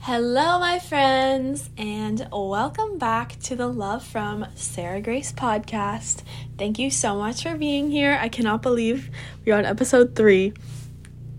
[0.00, 6.22] Hello, my friends, and welcome back to the Love from Sarah Grace podcast.
[6.56, 8.16] Thank you so much for being here.
[8.20, 9.10] I cannot believe
[9.44, 10.52] we're on episode three.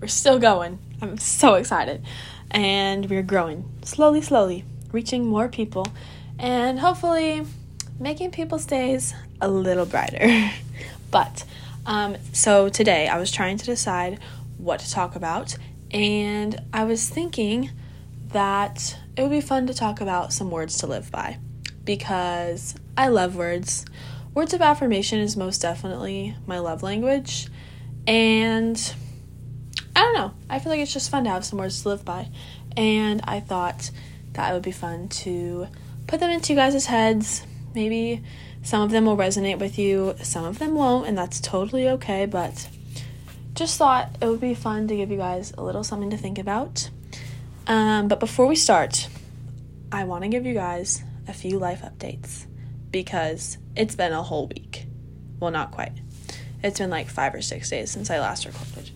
[0.01, 0.79] We're still going.
[1.01, 2.04] I'm so excited.
[2.51, 5.88] And we're growing slowly, slowly, reaching more people,
[6.38, 7.46] and hopefully
[8.00, 10.52] making people's days a little brighter.
[11.12, 11.46] but,
[11.86, 14.20] um, so today I was trying to decide
[14.58, 15.55] what to talk about,
[15.92, 17.70] and I was thinking
[18.30, 21.38] that it would be fun to talk about some words to live by
[21.83, 23.86] because I love words.
[24.34, 27.48] Words of affirmation is most definitely my love language.
[28.06, 28.93] And
[29.96, 32.06] I don't know, I feel like it's just fun to have some words to live
[32.06, 32.30] by.
[32.75, 33.89] And I thought
[34.34, 35.67] that it would be fun to
[36.06, 37.44] put them into you guys' heads.
[37.73, 38.23] Maybe
[38.62, 42.25] some of them will resonate with you, some of them won't, and that's totally okay.
[42.25, 42.70] But
[43.56, 46.38] just thought it would be fun to give you guys a little something to think
[46.38, 46.89] about.
[47.67, 49.09] Um, but before we start,
[49.92, 52.46] I want to give you guys a few life updates
[52.92, 54.86] because it's been a whole week.
[55.40, 55.92] Well, not quite.
[56.64, 58.90] It's been like five or six days since I last recorded.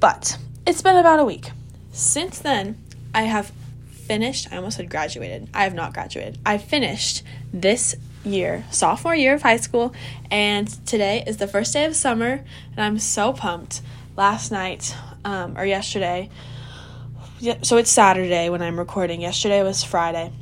[0.00, 1.50] But it's been about a week.
[1.92, 2.82] Since then,
[3.14, 3.52] I have
[3.90, 5.48] finished, I almost said graduated.
[5.54, 6.38] I have not graduated.
[6.44, 9.94] I finished this year, sophomore year of high school,
[10.30, 13.82] and today is the first day of summer, and I'm so pumped.
[14.16, 16.30] Last night, um, or yesterday,
[17.38, 19.20] yeah, so it's Saturday when I'm recording.
[19.20, 20.32] Yesterday was Friday,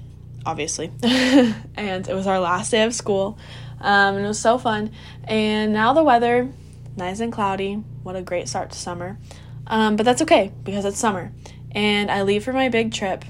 [0.44, 3.38] obviously, and it was our last day of school.
[3.80, 4.92] Um, and it was so fun.
[5.24, 6.48] And now the weather,
[6.96, 7.74] nice and cloudy.
[8.02, 9.18] What a great start to summer.
[9.66, 11.32] Um, but that's okay because it's summer.
[11.72, 13.24] And I leave for my big trip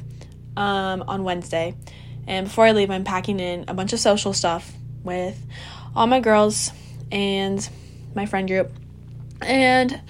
[0.56, 1.74] um, on Wednesday.
[2.26, 5.44] And before I leave, I'm packing in a bunch of social stuff with
[5.96, 6.72] all my girls
[7.10, 7.66] and
[8.14, 8.70] my friend group.
[9.40, 10.00] And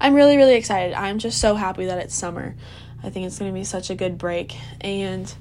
[0.00, 0.94] I'm really, really excited.
[0.94, 2.56] I'm just so happy that it's summer.
[3.02, 5.32] I think it's going to be such a good break and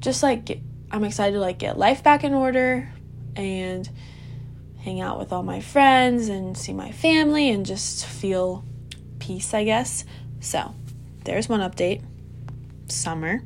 [0.00, 2.90] just like I'm excited to like get life back in order
[3.36, 3.88] and
[4.80, 8.64] hang out with all my friends and see my family and just feel
[9.18, 10.04] peace, I guess.
[10.40, 10.74] So,
[11.24, 12.02] there's one update.
[12.86, 13.42] Summer.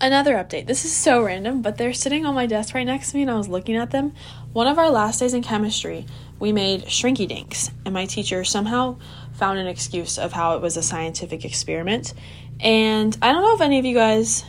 [0.00, 0.66] Another update.
[0.66, 3.30] This is so random, but they're sitting on my desk right next to me and
[3.30, 4.14] I was looking at them.
[4.52, 6.06] One of our last days in chemistry,
[6.38, 8.96] we made shrinky dinks, and my teacher somehow
[9.34, 12.14] found an excuse of how it was a scientific experiment
[12.62, 14.44] and I don't know if any of you guys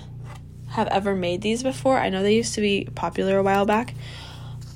[0.69, 1.97] have ever made these before.
[1.97, 3.94] I know they used to be popular a while back,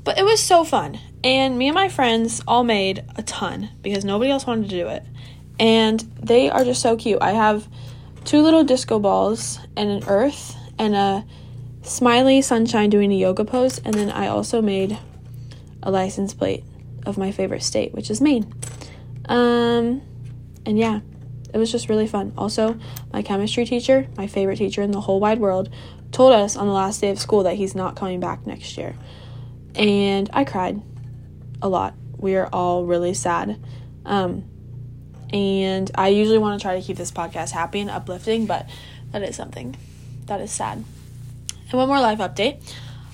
[0.03, 1.00] but it was so fun.
[1.23, 4.88] And me and my friends all made a ton because nobody else wanted to do
[4.88, 5.03] it.
[5.59, 7.22] And they are just so cute.
[7.22, 7.68] I have
[8.25, 11.25] two little disco balls and an earth and a
[11.84, 13.79] smiley sunshine doing a yoga pose.
[13.79, 14.97] And then I also made
[15.81, 16.63] a license plate
[17.06, 18.53] of my favorite state, which is Maine.
[19.28, 20.02] Um,
[20.66, 21.00] and yeah,
[21.55, 22.33] it was just really fun.
[22.38, 22.77] Also,
[23.13, 25.69] my chemistry teacher, my favorite teacher in the whole wide world,
[26.11, 28.93] told us on the last day of school that he's not coming back next year.
[29.73, 30.81] And I cried
[31.61, 31.93] a lot.
[32.17, 33.57] We are all really sad.
[34.05, 34.43] Um,
[35.31, 38.67] and I usually want to try to keep this podcast happy and uplifting, but
[39.13, 39.77] that is something
[40.25, 40.83] that is sad.
[41.69, 42.69] And one more life update.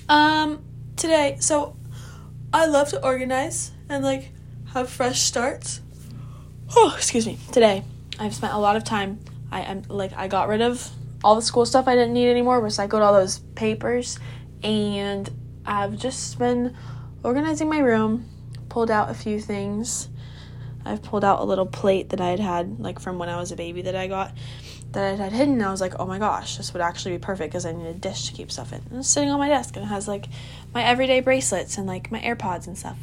[0.08, 0.64] Um,
[0.96, 1.76] today, so
[2.52, 4.32] I love to organize and like
[4.72, 5.80] have fresh starts.
[6.74, 7.38] Oh, excuse me.
[7.52, 7.84] Today,
[8.18, 9.20] I've spent a lot of time.
[9.50, 10.88] I am like I got rid of
[11.24, 14.18] all the school stuff I didn't need anymore, recycled all those papers,
[14.62, 15.30] and
[15.64, 16.76] I've just been
[17.22, 18.28] organizing my room,
[18.68, 20.08] pulled out a few things.
[20.84, 23.52] I've pulled out a little plate that I had had like from when I was
[23.52, 24.32] a baby that I got
[24.92, 25.62] that I had hidden.
[25.62, 27.94] I was like, oh my gosh, this would actually be perfect because I need a
[27.94, 28.82] dish to keep stuff in.
[28.90, 30.26] And it's sitting on my desk and it has like
[30.74, 32.98] my everyday bracelets and like my AirPods and stuff.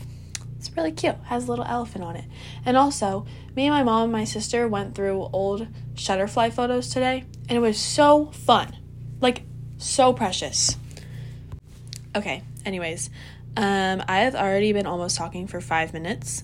[0.60, 1.16] It's really cute.
[1.16, 2.26] It has a little elephant on it.
[2.66, 3.26] And also,
[3.56, 7.62] me and my mom and my sister went through old Shutterfly photos today, and it
[7.62, 8.76] was so fun.
[9.22, 9.44] Like,
[9.78, 10.76] so precious.
[12.14, 13.10] Okay, anyways,
[13.56, 16.44] um, I have already been almost talking for five minutes.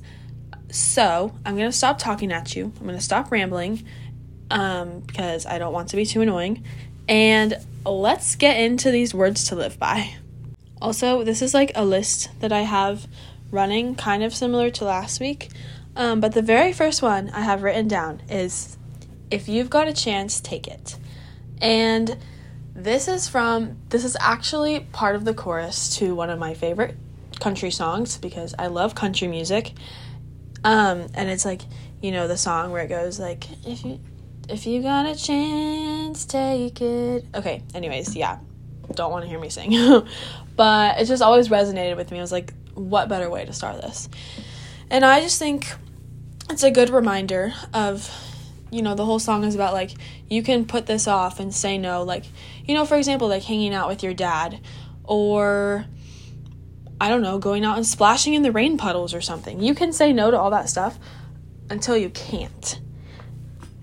[0.71, 2.71] So, I'm going to stop talking at you.
[2.79, 3.85] I'm going to stop rambling
[4.49, 6.63] um, because I don't want to be too annoying.
[7.09, 7.55] And
[7.85, 10.15] let's get into these words to live by.
[10.81, 13.07] Also, this is like a list that I have
[13.55, 15.49] running, kind of similar to last week.
[15.95, 18.77] Um, but the very first one I have written down is
[19.31, 20.97] if you've got a chance, take it.
[21.61, 22.17] And
[22.75, 26.95] this is from, this is actually part of the chorus to one of my favorite
[27.39, 29.73] country songs because I love country music.
[30.63, 31.61] Um, and it's like,
[32.01, 33.99] you know, the song where it goes like, if you,
[34.49, 37.25] if you got a chance, take it.
[37.33, 38.39] Okay, anyways, yeah.
[38.93, 39.71] Don't want to hear me sing.
[40.55, 42.19] but it just always resonated with me.
[42.19, 44.07] I was like, what better way to start this?
[44.91, 45.73] And I just think
[46.49, 48.09] it's a good reminder of
[48.71, 49.91] you know, the whole song is about like
[50.29, 52.03] you can put this off and say no.
[52.03, 52.25] Like,
[52.65, 54.59] you know, for example, like hanging out with your dad
[55.03, 55.85] or
[56.99, 59.61] I don't know, going out and splashing in the rain puddles or something.
[59.61, 60.97] You can say no to all that stuff
[61.69, 62.79] until you can't.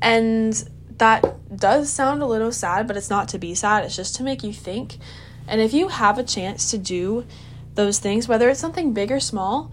[0.01, 0.53] And
[0.99, 4.23] that does sound a little sad, but it's not to be sad, it's just to
[4.23, 4.99] make you think.
[5.47, 7.27] And if you have a chance to do
[7.75, 9.73] those things, whether it's something big or small,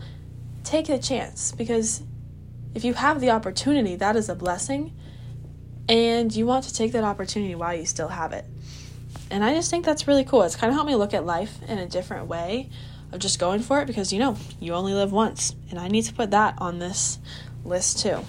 [0.63, 2.03] take the chance because
[2.73, 4.95] if you have the opportunity, that is a blessing.
[5.87, 8.45] And you want to take that opportunity while you still have it.
[9.31, 10.43] And I just think that's really cool.
[10.43, 12.69] It's kind of helped me look at life in a different way
[13.11, 15.55] of just going for it because you know, you only live once.
[15.71, 17.17] And I need to put that on this
[17.65, 18.23] list too.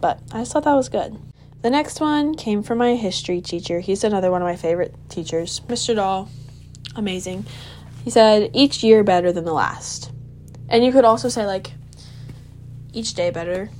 [0.00, 1.18] But I just thought that was good.
[1.62, 3.80] The next one came from my history teacher.
[3.80, 5.94] He's another one of my favorite teachers, Mr.
[5.94, 6.28] Dahl.
[6.96, 7.46] Amazing.
[8.04, 10.10] He said, each year better than the last.
[10.68, 11.72] And you could also say, like,
[12.92, 13.70] each day better,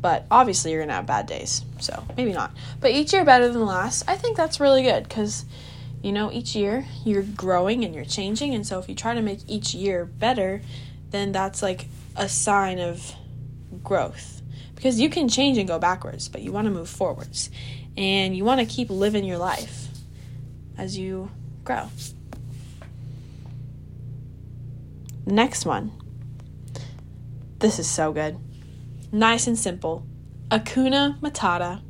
[0.00, 1.64] but obviously you're to have bad days.
[1.80, 2.52] So maybe not.
[2.80, 5.44] But each year better than the last, I think that's really good because,
[6.02, 8.54] you know, each year you're growing and you're changing.
[8.54, 10.62] And so if you try to make each year better,
[11.10, 11.86] then that's like
[12.16, 13.12] a sign of
[13.82, 14.42] growth
[14.74, 17.50] because you can change and go backwards, but you want to move forwards
[17.96, 19.88] and you want to keep living your life
[20.76, 21.30] as you
[21.64, 21.88] grow.
[25.28, 25.92] Next one.
[27.58, 28.38] This is so good.
[29.12, 30.06] Nice and simple.
[30.50, 31.82] Hakuna Matata.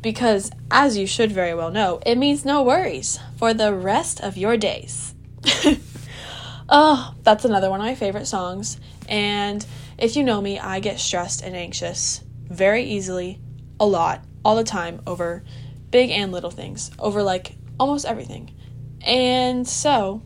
[0.00, 4.38] Because, as you should very well know, it means no worries for the rest of
[4.38, 5.14] your days.
[6.70, 8.80] oh, that's another one of my favorite songs.
[9.06, 9.64] And
[9.98, 13.38] if you know me, I get stressed and anxious very easily,
[13.78, 15.44] a lot, all the time over
[15.90, 18.54] big and little things, over like almost everything.
[19.02, 20.22] And so,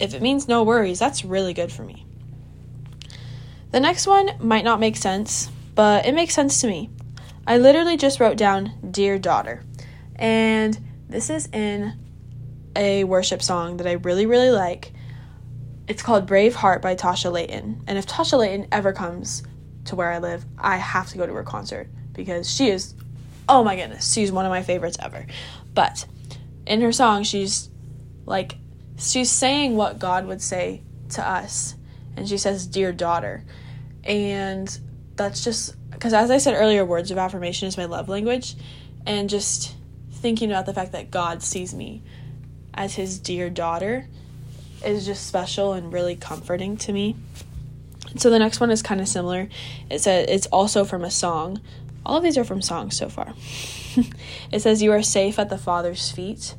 [0.00, 2.06] if it means no worries, that's really good for me.
[3.70, 6.90] The next one might not make sense, but it makes sense to me.
[7.46, 9.62] I literally just wrote down Dear Daughter,
[10.16, 11.98] and this is in
[12.76, 14.92] a worship song that I really, really like.
[15.88, 17.82] It's called Brave Heart by Tasha Layton.
[17.86, 19.42] And if Tasha Layton ever comes
[19.86, 22.94] to where I live, I have to go to her concert because she is,
[23.48, 25.26] oh my goodness, she's one of my favorites ever.
[25.74, 26.06] But
[26.66, 27.70] in her song, she's
[28.24, 28.54] like,
[29.00, 31.74] she's saying what God would say to us.
[32.16, 33.44] And she says, Dear daughter.
[34.04, 34.78] And
[35.16, 38.54] that's just because, as I said earlier, words of affirmation is my love language.
[39.06, 39.74] And just
[40.12, 42.02] thinking about the fact that God sees me
[42.74, 44.06] as his dear daughter
[44.84, 47.16] is just special and really comforting to me.
[48.16, 49.48] So the next one is kind of similar.
[49.90, 51.60] It's a, it's also from a song.
[52.04, 53.34] All of these are from songs so far.
[54.52, 56.54] it says you are safe at the Father's feet.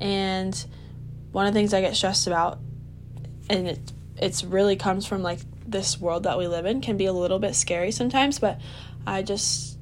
[0.00, 0.64] And
[1.32, 2.58] one of the things I get stressed about
[3.50, 7.06] and it it's really comes from like this world that we live in can be
[7.06, 8.60] a little bit scary sometimes, but
[9.06, 9.78] I just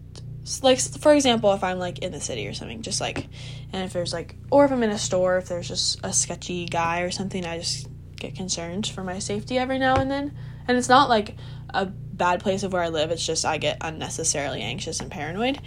[0.63, 3.29] like for example if i'm like in the city or something just like
[3.73, 6.67] and if there's like or if i'm in a store if there's just a sketchy
[6.67, 7.87] guy or something i just
[8.21, 10.37] get concerned for my safety every now and then.
[10.69, 11.35] And it's not like
[11.71, 15.59] a bad place of where i live it's just i get unnecessarily anxious and paranoid.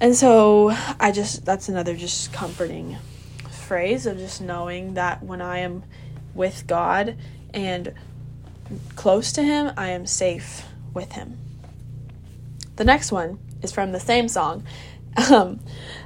[0.00, 2.98] And so i just that's another just comforting
[3.72, 5.82] phrase of just knowing that when i am
[6.34, 7.16] with god
[7.54, 7.92] and
[8.96, 10.64] close to him i am safe
[10.94, 11.38] with him
[12.76, 14.64] the next one is from the same song.
[15.30, 15.60] Um,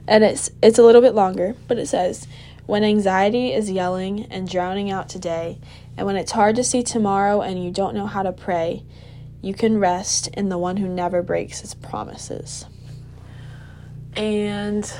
[0.09, 2.27] and it's it's a little bit longer, but it says,
[2.67, 5.61] "When anxiety is yelling and drowning out today,
[5.97, 8.83] and when it's hard to see tomorrow and you don't know how to pray,
[9.41, 12.67] you can rest in the one who never breaks his promises."
[14.17, 14.93] And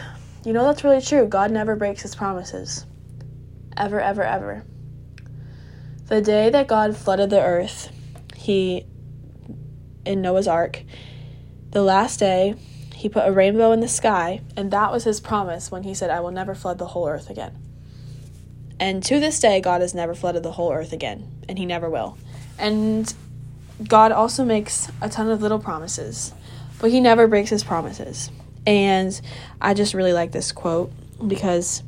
[0.47, 1.27] you know that's really true.
[1.27, 2.87] God never breaks his promises.
[3.77, 4.65] Ever ever ever.
[6.07, 7.91] The day that God flooded the earth,
[8.37, 8.87] he
[10.05, 10.85] in Noah's ark,
[11.73, 12.55] the last day,
[12.95, 16.11] he put a rainbow in the sky, and that was his promise when he said,
[16.11, 17.59] I will never flood the whole earth again.
[18.79, 21.91] And to this day, God has never flooded the whole earth again, and he never
[21.91, 22.17] will.
[22.57, 23.13] And
[23.87, 26.33] God also makes a ton of little promises,
[26.79, 28.31] but he never breaks his promises.
[28.67, 29.19] And
[29.61, 30.93] I just really like this quote
[31.27, 31.83] because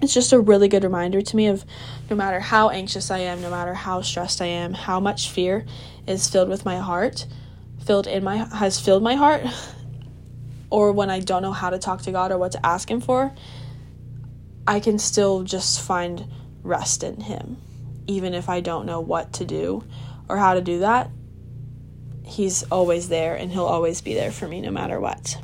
[0.00, 1.64] it's just a really good reminder to me of
[2.10, 5.64] no matter how anxious I am, no matter how stressed I am, how much fear
[6.06, 7.26] is filled with my heart,
[7.84, 9.42] filled in my has filled my heart
[10.70, 13.00] or when I don't know how to talk to God or what to ask him
[13.00, 13.32] for,
[14.66, 16.26] I can still just find
[16.62, 17.56] rest in him
[18.06, 19.84] even if I don't know what to do
[20.28, 21.10] or how to do that.
[22.24, 25.38] He's always there and he'll always be there for me no matter what.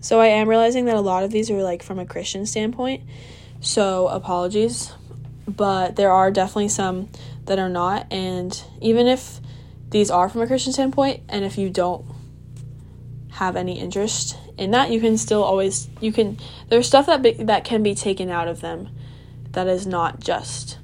[0.00, 3.02] So I am realizing that a lot of these are like from a Christian standpoint.
[3.60, 4.92] So apologies,
[5.46, 7.08] but there are definitely some
[7.44, 9.40] that are not and even if
[9.90, 12.06] these are from a Christian standpoint, and if you don't
[13.32, 16.38] have any interest in that, you can still always you can
[16.68, 18.88] there's stuff that be, that can be taken out of them
[19.52, 20.78] that is not just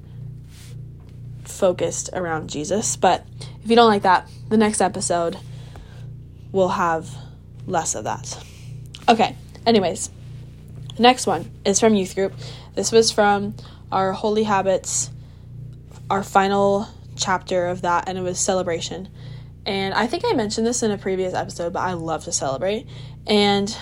[1.44, 2.96] focused around Jesus.
[2.96, 3.26] But
[3.62, 5.38] if you don't like that, the next episode
[6.50, 7.14] will have
[7.66, 8.44] less of that.
[9.08, 10.10] Okay, anyways,
[10.96, 12.32] the next one is from youth group.
[12.74, 13.54] This was from
[13.92, 15.10] our Holy Habits,
[16.10, 19.08] our final chapter of that, and it was celebration.
[19.64, 22.86] And I think I mentioned this in a previous episode, but I love to celebrate.
[23.28, 23.76] And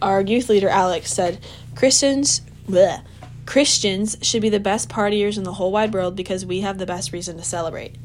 [0.00, 1.44] our youth leader, Alex, said
[1.74, 3.02] Christians, bleh,
[3.44, 6.86] Christians should be the best partiers in the whole wide world because we have the
[6.86, 7.96] best reason to celebrate.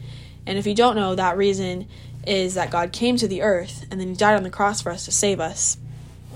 [0.46, 1.88] And if you don't know, that reason
[2.28, 4.92] is that God came to the earth and then he died on the cross for
[4.92, 5.78] us to save us.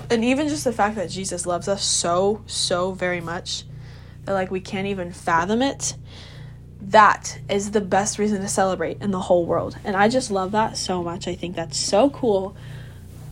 [0.10, 3.64] And even just the fact that Jesus loves us so, so very much
[4.26, 5.96] that like we can't even fathom it,
[6.82, 9.78] that is the best reason to celebrate in the whole world.
[9.84, 11.28] And I just love that so much.
[11.28, 12.56] I think that's so cool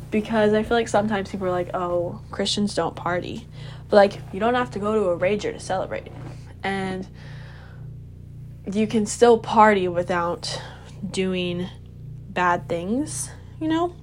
[0.09, 3.47] because I feel like sometimes people are like, oh, Christians don't party.
[3.89, 6.07] But like, you don't have to go to a rager to celebrate.
[6.63, 7.07] And
[8.71, 10.61] you can still party without
[11.09, 11.67] doing
[12.29, 13.95] bad things, you know?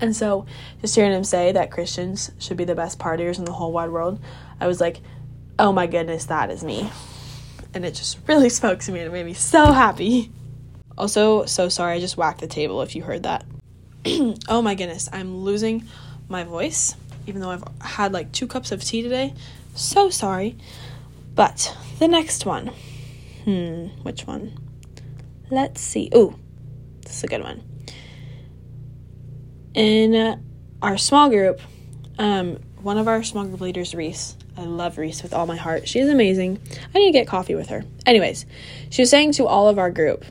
[0.00, 0.46] And so
[0.80, 3.90] just hearing him say that Christians should be the best partiers in the whole wide
[3.90, 4.20] world,
[4.60, 5.00] I was like,
[5.58, 6.90] oh my goodness, that is me.
[7.74, 10.30] And it just really spoke to me and it made me so happy.
[10.96, 13.44] Also, so sorry, I just whacked the table if you heard that.
[14.48, 15.86] oh my goodness, I'm losing
[16.28, 16.96] my voice,
[17.26, 19.34] even though I've had like two cups of tea today.
[19.74, 20.56] So sorry.
[21.34, 22.70] But the next one.
[23.44, 24.58] Hmm, which one?
[25.50, 26.10] Let's see.
[26.12, 26.34] Oh,
[27.02, 27.71] this is a good one.
[29.74, 30.36] In uh,
[30.82, 31.60] our small group,
[32.18, 35.88] um, one of our small group leaders, Reese, I love Reese with all my heart.
[35.88, 36.60] She's amazing.
[36.94, 37.84] I need to get coffee with her.
[38.04, 38.44] Anyways,
[38.90, 40.24] she was saying to all of our group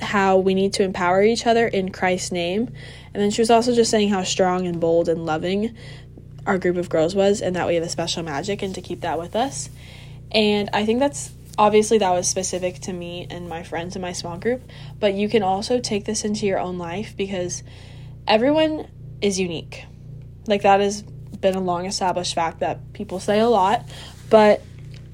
[0.00, 2.70] how we need to empower each other in Christ's name.
[3.14, 5.74] And then she was also just saying how strong and bold and loving
[6.46, 9.00] our group of girls was and that we have a special magic and to keep
[9.00, 9.70] that with us.
[10.30, 14.12] And I think that's obviously that was specific to me and my friends in my
[14.12, 14.62] small group,
[14.98, 17.62] but you can also take this into your own life because
[18.26, 18.88] everyone
[19.20, 19.84] is unique.
[20.46, 23.84] Like that has been a long established fact that people say a lot,
[24.30, 24.62] but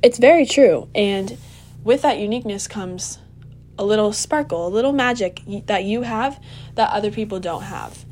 [0.02, 0.88] it's very true.
[0.94, 1.36] And
[1.84, 3.18] with that uniqueness comes
[3.78, 6.42] a little sparkle, a little magic that you have
[6.74, 8.04] that other people don't have.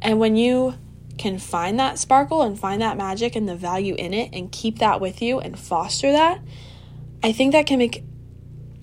[0.00, 0.74] And when you
[1.18, 4.78] can find that sparkle and find that magic and the value in it and keep
[4.78, 6.40] that with you and foster that,
[7.22, 8.02] I think that can make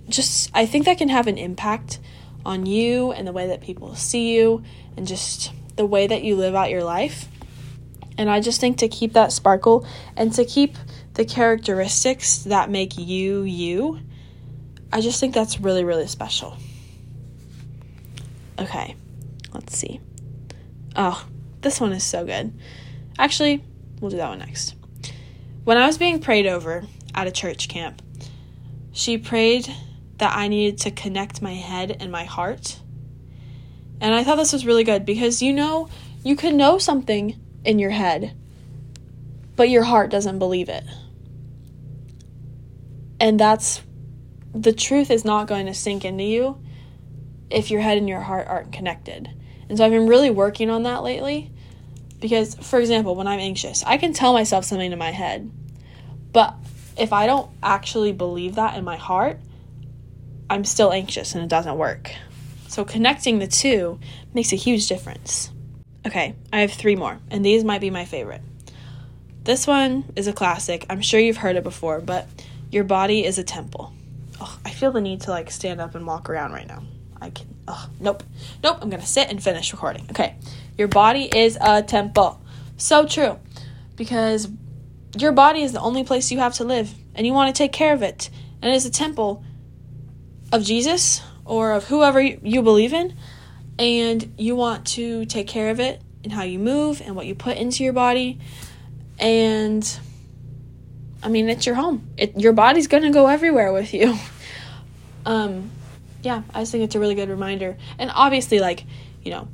[0.07, 1.99] just, I think that can have an impact
[2.45, 4.63] on you and the way that people see you
[4.95, 7.29] and just the way that you live out your life.
[8.17, 10.75] And I just think to keep that sparkle and to keep
[11.13, 14.01] the characteristics that make you you,
[14.91, 16.57] I just think that's really, really special.
[18.59, 18.97] Okay,
[19.53, 20.01] let's see.
[20.97, 21.25] Oh,
[21.61, 22.59] this one is so good.
[23.17, 23.63] Actually,
[24.01, 24.75] we'll do that one next.
[25.63, 26.83] When I was being prayed over
[27.15, 28.01] at a church camp,
[28.91, 29.73] she prayed
[30.17, 32.81] that I needed to connect my head and my heart.
[34.01, 35.89] And I thought this was really good because you know,
[36.23, 38.35] you can know something in your head,
[39.55, 40.83] but your heart doesn't believe it.
[43.19, 43.81] And that's
[44.53, 46.61] the truth is not going to sink into you
[47.49, 49.29] if your head and your heart aren't connected.
[49.67, 51.51] And so I've been really working on that lately
[52.19, 55.51] because, for example, when I'm anxious, I can tell myself something in my head,
[56.33, 56.55] but
[56.97, 59.39] if I don't actually believe that in my heart,
[60.49, 62.11] I'm still anxious and it doesn't work.
[62.69, 63.99] So connecting the two
[64.31, 65.49] makes a huge difference.
[66.05, 68.43] Okay, I have three more, and these might be my favorite.
[69.43, 70.85] This one is a classic.
[70.87, 72.27] I'm sure you've heard it before, but
[72.71, 73.91] your body is a temple.
[74.39, 76.83] Oh, I feel the need to like stand up and walk around right now.
[77.19, 77.47] I can.
[77.67, 78.21] Oh, nope.
[78.63, 78.77] Nope.
[78.81, 80.05] I'm going to sit and finish recording.
[80.11, 80.35] Okay.
[80.77, 82.39] Your body is a temple.
[82.77, 83.39] So true.
[83.95, 84.47] Because
[85.17, 87.73] your body is the only place you have to live, and you want to take
[87.73, 88.29] care of it.
[88.61, 89.43] And it is a temple
[90.53, 93.15] of Jesus or of whoever you believe in,
[93.79, 97.33] and you want to take care of it and how you move and what you
[97.33, 98.39] put into your body.
[99.17, 99.99] And
[101.23, 102.07] I mean, it's your home.
[102.17, 104.15] It, your body's going to go everywhere with you.
[105.25, 105.71] um,
[106.21, 107.77] yeah, I just think it's a really good reminder.
[107.97, 108.85] And obviously, like,
[109.23, 109.47] you know,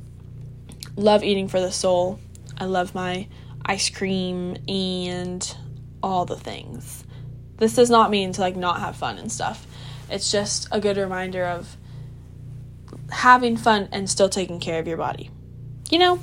[0.96, 2.20] love eating for the soul.
[2.58, 3.26] I love my
[3.64, 5.56] ice cream and
[6.02, 7.04] all the things.
[7.56, 9.66] This does not mean to like not have fun and stuff.
[10.10, 11.76] It's just a good reminder of
[13.10, 15.30] having fun and still taking care of your body.
[15.90, 16.22] You know,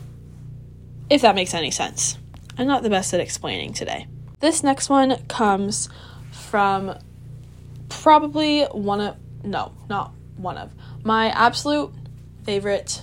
[1.10, 2.18] if that makes any sense.
[2.58, 4.08] I'm not the best at explaining today.
[4.40, 5.90] This next one comes
[6.32, 6.98] from
[7.90, 10.72] probably one of, no, not one of,
[11.04, 11.94] my absolute
[12.44, 13.02] favorite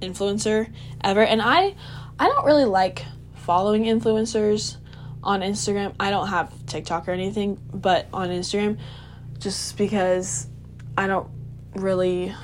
[0.00, 0.72] influencer
[1.02, 1.22] ever.
[1.22, 1.74] And I,
[2.18, 4.76] I don't really like following influencers
[5.22, 5.94] on Instagram.
[5.98, 8.78] I don't have TikTok or anything, but on Instagram,
[9.38, 10.46] just because
[10.96, 11.28] I don't
[11.74, 12.34] really,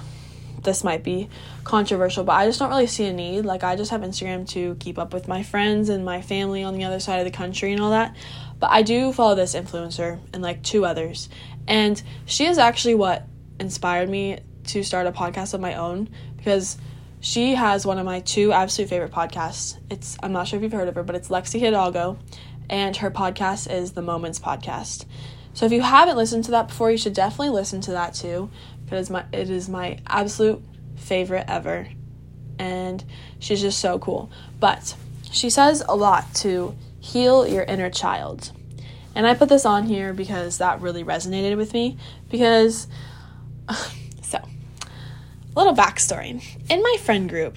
[0.65, 1.29] this might be
[1.63, 3.43] controversial, but I just don't really see a need.
[3.43, 6.75] Like, I just have Instagram to keep up with my friends and my family on
[6.75, 8.17] the other side of the country and all that.
[8.59, 11.29] But I do follow this influencer and like two others.
[11.67, 13.27] And she is actually what
[13.61, 16.79] inspired me to start a podcast of my own because
[17.21, 19.79] she has one of my two absolute favorite podcasts.
[19.91, 22.19] It's I'm not sure if you've heard of her, but it's Lexi Hidalgo,
[22.69, 25.07] and her podcast is the Moments Podcast.
[25.55, 28.51] So if you haven't listened to that before, you should definitely listen to that too,
[28.95, 30.63] because my it is my absolute
[30.95, 31.89] favorite ever,
[32.61, 33.05] and
[33.41, 34.31] she's just so cool.
[34.61, 34.95] But
[35.33, 38.53] she says a lot to heal your inner child.
[39.17, 41.97] And I put this on here because that really resonated with me
[42.31, 42.87] because
[44.23, 46.41] so a little backstory.
[46.71, 47.57] In my friend group,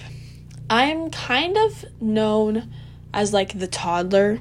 [0.68, 2.68] I'm kind of known
[3.14, 4.40] as like the toddler,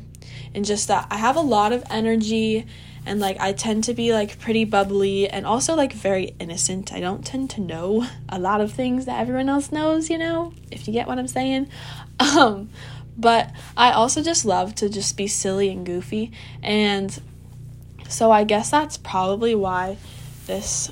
[0.55, 2.65] and just that I have a lot of energy
[3.07, 6.93] and like I tend to be like pretty bubbly and also like very innocent.
[6.93, 10.53] I don't tend to know a lot of things that everyone else knows, you know,
[10.71, 11.69] if you get what I'm saying.
[12.19, 12.69] Um
[13.15, 16.31] but I also just love to just be silly and goofy
[16.63, 17.19] and
[18.09, 19.97] so I guess that's probably why
[20.47, 20.91] this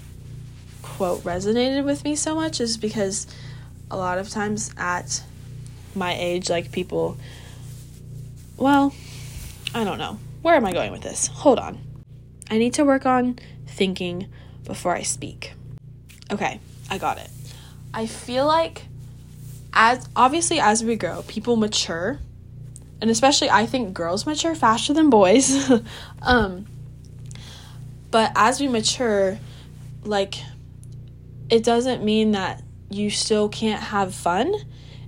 [0.83, 3.27] quote resonated with me so much is because
[3.89, 5.23] a lot of times at
[5.95, 7.17] my age, like people,
[8.57, 8.93] well,
[9.73, 10.19] I don't know.
[10.41, 11.27] Where am I going with this?
[11.27, 11.79] Hold on.
[12.49, 14.27] I need to work on thinking
[14.63, 15.53] before I speak.
[16.31, 16.59] Okay,
[16.89, 17.29] I got it.
[17.93, 18.83] I feel like
[19.73, 22.19] as obviously as we grow, people mature.
[23.01, 25.69] And especially I think girls mature faster than boys.
[26.21, 26.65] um
[28.11, 29.37] but as we mature,
[30.03, 30.35] like
[31.49, 34.53] it doesn't mean that you still can't have fun,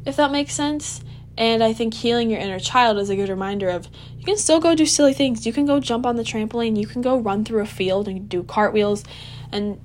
[0.06, 1.01] if that makes sense.
[1.38, 4.60] And I think healing your inner child is a good reminder of you can still
[4.60, 5.46] go do silly things.
[5.46, 8.27] You can go jump on the trampoline, you can go run through a field and
[8.27, 9.03] do cartwheels
[9.51, 9.79] and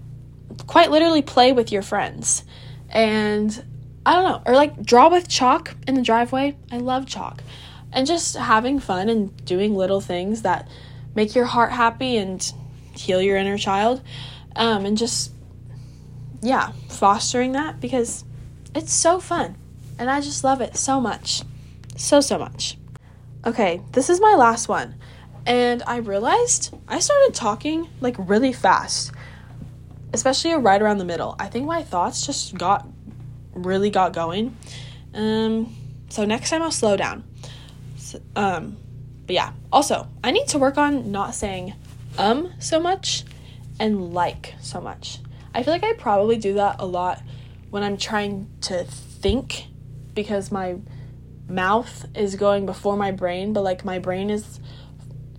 [0.67, 2.45] quite literally play with your friends.
[2.89, 3.65] And
[4.05, 6.57] I don't know, or like draw with chalk in the driveway.
[6.71, 7.43] I love chalk.
[7.93, 10.69] And just having fun and doing little things that
[11.15, 12.43] make your heart happy and
[12.97, 14.03] heal your inner child.
[14.57, 15.33] Um, and just
[16.43, 18.25] yeah, fostering that because
[18.75, 19.57] it's so fun.
[19.99, 21.43] And I just love it so much.
[21.97, 22.79] So, so much.
[23.45, 24.95] Okay, this is my last one.
[25.47, 29.13] And I realized I started talking like really fast,
[30.13, 31.35] especially right around the middle.
[31.39, 32.87] I think my thoughts just got
[33.53, 34.57] really got going.
[35.15, 35.75] Um,
[36.09, 37.25] so next time I'll slow down.
[37.97, 38.77] So, um,
[39.27, 41.75] but yeah, also, I need to work on not saying
[42.19, 43.25] um so much
[43.81, 45.19] and like so much.
[45.55, 47.23] I feel like I probably do that a lot
[47.71, 49.67] when I'm trying to think
[50.15, 50.77] because my
[51.49, 54.61] mouth is going before my brain, but like my brain is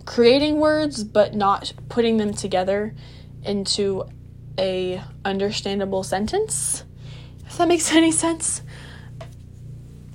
[0.04, 2.94] creating words but not putting them together
[3.42, 4.04] into
[4.58, 6.84] a understandable sentence.
[7.46, 8.62] If that makes any sense.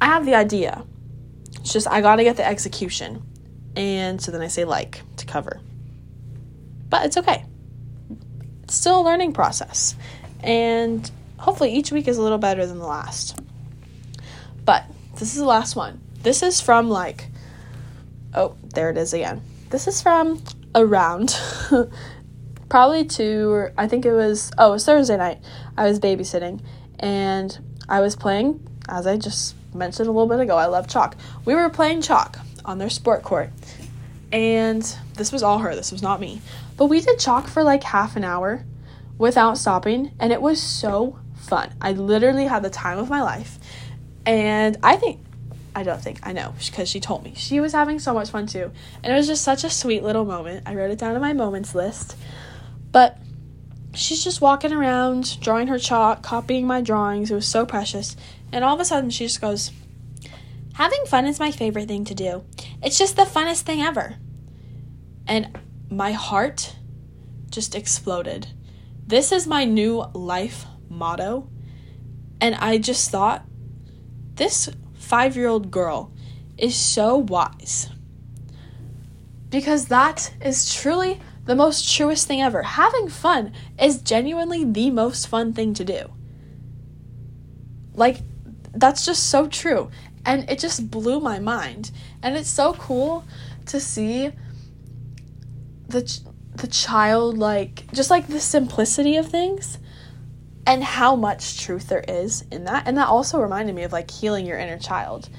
[0.01, 0.85] I have the idea.
[1.59, 3.21] It's just I got to get the execution.
[3.75, 5.59] And so then I say like to cover.
[6.89, 7.45] But it's okay
[8.69, 9.95] it's still a learning process.
[10.43, 13.41] And hopefully each week is a little better than the last.
[15.19, 15.99] This is the last one.
[16.23, 17.27] This is from like,
[18.33, 19.41] oh, there it is again.
[19.69, 20.41] This is from
[20.73, 21.37] around
[22.69, 25.39] probably two, I think it was, oh, it was Thursday night.
[25.77, 26.61] I was babysitting
[26.99, 31.17] and I was playing, as I just mentioned a little bit ago, I love chalk.
[31.43, 33.49] We were playing chalk on their sport court.
[34.31, 34.83] And
[35.15, 36.41] this was all her, this was not me.
[36.77, 38.63] But we did chalk for like half an hour
[39.17, 41.73] without stopping, and it was so fun.
[41.81, 43.58] I literally had the time of my life.
[44.25, 45.19] And I think,
[45.75, 47.33] I don't think, I know, because she told me.
[47.35, 48.71] She was having so much fun too.
[49.03, 50.63] And it was just such a sweet little moment.
[50.65, 52.15] I wrote it down in my moments list.
[52.91, 53.17] But
[53.93, 57.31] she's just walking around, drawing her chalk, copying my drawings.
[57.31, 58.15] It was so precious.
[58.51, 59.71] And all of a sudden, she just goes,
[60.73, 62.45] Having fun is my favorite thing to do.
[62.81, 64.15] It's just the funnest thing ever.
[65.27, 65.57] And
[65.89, 66.75] my heart
[67.49, 68.47] just exploded.
[69.05, 71.49] This is my new life motto.
[72.39, 73.45] And I just thought,
[74.39, 76.11] this five year old girl
[76.57, 77.89] is so wise.
[79.49, 82.63] Because that is truly the most truest thing ever.
[82.63, 86.11] Having fun is genuinely the most fun thing to do.
[87.93, 88.21] Like,
[88.73, 89.89] that's just so true.
[90.25, 91.91] And it just blew my mind.
[92.23, 93.25] And it's so cool
[93.67, 94.31] to see
[95.87, 96.21] the
[96.55, 99.79] the child like just like the simplicity of things
[100.69, 104.09] and how much truth there is in that and that also reminded me of like
[104.09, 105.29] healing your inner child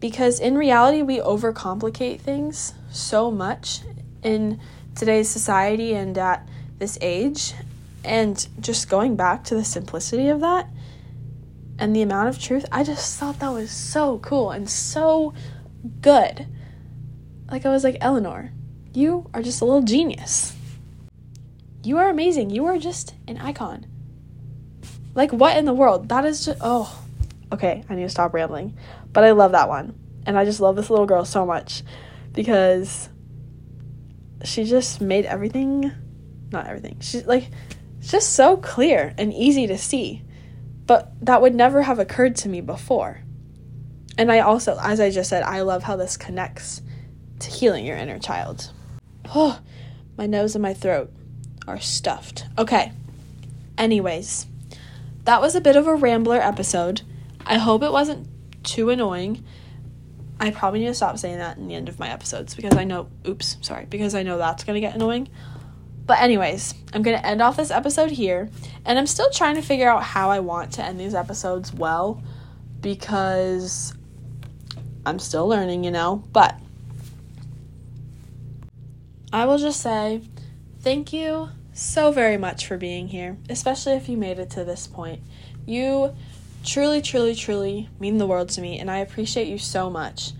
[0.00, 3.80] because in reality, we overcomplicate things so much
[4.22, 4.60] in
[4.94, 6.48] today's society and at
[6.78, 7.54] this age.
[8.04, 10.68] And just going back to the simplicity of that
[11.78, 15.34] and the amount of truth, I just thought that was so cool and so
[16.00, 16.46] good.
[17.50, 18.52] Like, I was like, Eleanor,
[18.94, 20.54] you are just a little genius.
[21.82, 22.50] You are amazing.
[22.50, 23.86] You are just an icon.
[25.14, 26.08] Like, what in the world?
[26.08, 27.02] That is just, oh,
[27.52, 28.76] okay, I need to stop rambling.
[29.12, 29.98] But I love that one.
[30.26, 31.82] And I just love this little girl so much
[32.32, 33.08] because
[34.44, 35.90] she just made everything,
[36.52, 37.50] not everything, she's like,
[38.00, 40.22] just so clear and easy to see.
[40.86, 43.22] But that would never have occurred to me before.
[44.16, 46.82] And I also, as I just said, I love how this connects
[47.40, 48.72] to healing your inner child.
[49.34, 49.60] Oh,
[50.16, 51.12] my nose and my throat
[51.68, 52.46] are stuffed.
[52.56, 52.92] Okay.
[53.76, 54.46] Anyways,
[55.24, 57.02] that was a bit of a rambler episode.
[57.44, 58.26] I hope it wasn't
[58.64, 59.44] too annoying.
[60.40, 62.84] I probably need to stop saying that in the end of my episodes because I
[62.84, 65.28] know, oops, sorry, because I know that's going to get annoying.
[66.06, 68.48] But, anyways, I'm going to end off this episode here.
[68.86, 72.22] And I'm still trying to figure out how I want to end these episodes well
[72.80, 73.92] because
[75.04, 76.24] I'm still learning, you know.
[76.32, 76.58] But
[79.30, 80.22] I will just say
[80.80, 84.88] thank you so very much for being here, especially if you made it to this
[84.88, 85.22] point.
[85.64, 86.14] You
[86.64, 90.32] truly, truly, truly mean the world to me, and I appreciate you so much.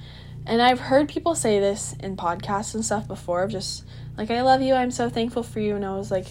[0.47, 3.85] And I've heard people say this in podcasts and stuff before, just
[4.17, 5.77] like, I love you, I'm so thankful for you.
[5.77, 6.27] And I was like,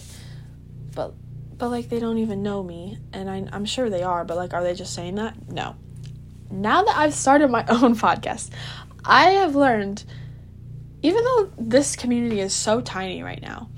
[0.94, 1.14] but,
[1.56, 2.98] but like, they don't even know me.
[3.12, 5.48] And I, I'm sure they are, but like, are they just saying that?
[5.48, 5.74] No.
[6.50, 8.50] Now that I've started my own podcast,
[9.06, 10.04] I have learned,
[11.00, 13.70] even though this community is so tiny right now,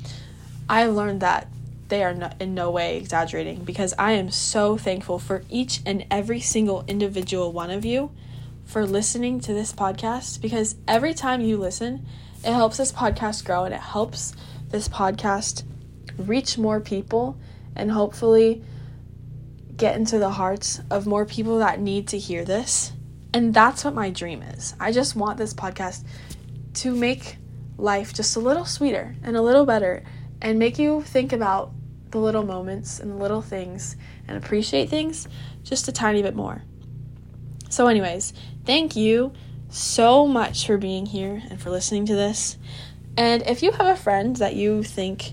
[0.71, 1.49] I learned that
[1.89, 6.07] they are no, in no way exaggerating because I am so thankful for each and
[6.13, 8.13] every single individual one of you
[8.67, 12.07] for listening to this podcast because every time you listen,
[12.45, 14.33] it helps this podcast grow and it helps
[14.69, 15.65] this podcast
[16.17, 17.37] reach more people
[17.75, 18.63] and hopefully
[19.77, 22.93] get into the hearts of more people that need to hear this.
[23.35, 24.75] And that's what my dream is.
[24.79, 26.05] I just want this podcast
[26.75, 27.39] to make
[27.77, 30.05] life just a little sweeter and a little better
[30.43, 31.73] and make you think about
[32.11, 35.29] the little moments and the little things and appreciate things
[35.63, 36.63] just a tiny bit more.
[37.69, 38.33] So, anyways,
[38.65, 39.33] thank you
[39.69, 42.59] so much for being here and for listening to this.
[43.17, 45.33] And if you have a friend that you think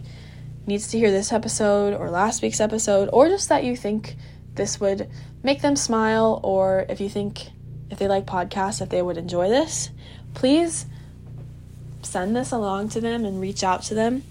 [0.67, 4.15] needs to hear this episode or last week's episode, or just that you think
[4.54, 5.10] this would
[5.41, 7.48] make them smile, or if you think
[7.89, 9.89] if they like podcasts, if they would enjoy this,
[10.34, 10.86] please
[12.04, 14.24] send this along to them and reach out to them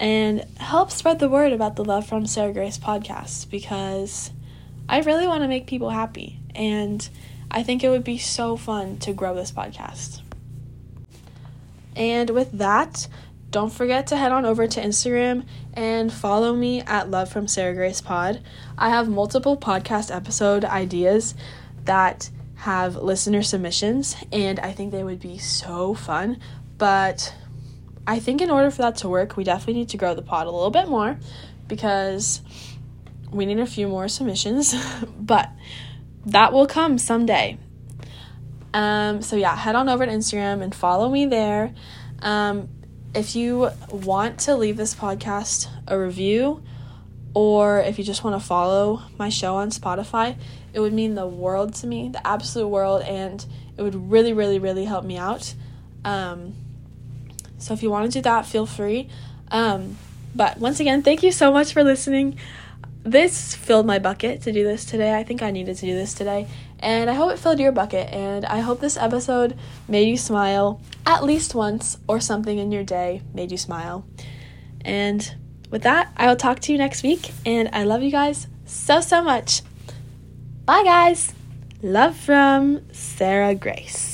[0.00, 4.30] and help spread the word about the Love from Sarah Grace podcast because
[4.88, 7.08] I really want to make people happy and
[7.50, 10.20] I think it would be so fun to grow this podcast.
[11.96, 13.06] And with that,
[13.50, 17.74] don't forget to head on over to Instagram and follow me at Love from Sarah
[17.74, 18.40] Grace Pod.
[18.76, 21.36] I have multiple podcast episode ideas
[21.84, 26.40] that have listener submissions, and I think they would be so fun.
[26.78, 27.32] But
[28.06, 30.46] I think in order for that to work, we definitely need to grow the pod
[30.46, 31.18] a little bit more
[31.68, 32.42] because
[33.30, 34.74] we need a few more submissions,
[35.18, 35.50] but
[36.26, 37.58] that will come someday.
[38.72, 41.74] Um, so yeah, head on over to Instagram and follow me there.
[42.20, 42.68] Um,
[43.14, 46.62] if you want to leave this podcast a review,
[47.34, 50.36] or if you just want to follow my show on Spotify,
[50.72, 53.44] it would mean the world to me, the absolute world, and
[53.76, 55.54] it would really, really, really help me out.
[56.04, 56.54] Um,
[57.64, 59.08] so if you want to do that, feel free.
[59.50, 59.96] Um,
[60.34, 62.36] but once again, thank you so much for listening.
[63.04, 65.16] This filled my bucket to do this today.
[65.16, 66.46] I think I needed to do this today.
[66.80, 68.12] And I hope it filled your bucket.
[68.12, 69.56] And I hope this episode
[69.88, 74.04] made you smile at least once or something in your day made you smile.
[74.82, 75.34] And
[75.70, 77.30] with that, I will talk to you next week.
[77.46, 79.62] And I love you guys so, so much.
[80.66, 81.32] Bye, guys.
[81.80, 84.13] Love from Sarah Grace.